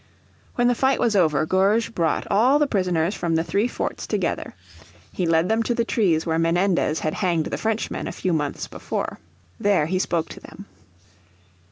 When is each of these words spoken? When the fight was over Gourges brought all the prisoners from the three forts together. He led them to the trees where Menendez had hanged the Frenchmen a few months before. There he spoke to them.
When 0.55 0.67
the 0.67 0.73
fight 0.73 0.99
was 0.99 1.15
over 1.15 1.45
Gourges 1.45 1.91
brought 1.93 2.25
all 2.31 2.57
the 2.57 2.65
prisoners 2.65 3.13
from 3.13 3.35
the 3.35 3.43
three 3.43 3.67
forts 3.67 4.07
together. 4.07 4.55
He 5.13 5.27
led 5.27 5.47
them 5.47 5.61
to 5.61 5.75
the 5.75 5.85
trees 5.85 6.25
where 6.25 6.39
Menendez 6.39 7.01
had 7.01 7.13
hanged 7.13 7.45
the 7.45 7.57
Frenchmen 7.59 8.07
a 8.07 8.11
few 8.11 8.33
months 8.33 8.67
before. 8.67 9.19
There 9.59 9.85
he 9.85 9.99
spoke 9.99 10.29
to 10.29 10.39
them. 10.39 10.65